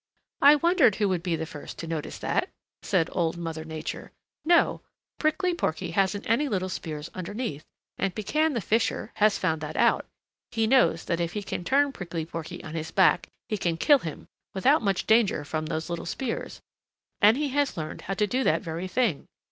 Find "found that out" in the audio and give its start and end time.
9.37-10.07